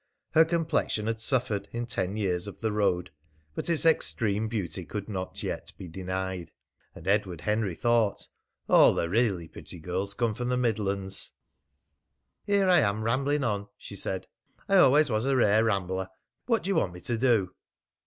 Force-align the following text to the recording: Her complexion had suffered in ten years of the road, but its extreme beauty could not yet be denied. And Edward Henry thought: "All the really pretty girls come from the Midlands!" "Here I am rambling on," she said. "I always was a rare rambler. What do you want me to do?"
Her 0.31 0.43
complexion 0.45 1.05
had 1.05 1.21
suffered 1.21 1.67
in 1.71 1.85
ten 1.85 2.17
years 2.17 2.47
of 2.47 2.59
the 2.59 2.71
road, 2.71 3.11
but 3.53 3.69
its 3.69 3.85
extreme 3.85 4.47
beauty 4.47 4.83
could 4.83 5.07
not 5.07 5.43
yet 5.43 5.71
be 5.77 5.87
denied. 5.87 6.49
And 6.95 7.07
Edward 7.07 7.41
Henry 7.41 7.75
thought: 7.75 8.27
"All 8.67 8.95
the 8.95 9.07
really 9.07 9.47
pretty 9.47 9.77
girls 9.77 10.15
come 10.15 10.33
from 10.33 10.49
the 10.49 10.57
Midlands!" 10.57 11.33
"Here 12.47 12.67
I 12.67 12.79
am 12.79 13.03
rambling 13.03 13.43
on," 13.43 13.67
she 13.77 13.95
said. 13.95 14.25
"I 14.67 14.77
always 14.77 15.11
was 15.11 15.27
a 15.27 15.35
rare 15.35 15.65
rambler. 15.65 16.09
What 16.47 16.63
do 16.63 16.69
you 16.69 16.75
want 16.77 16.93
me 16.93 17.01
to 17.01 17.15
do?" 17.19 17.53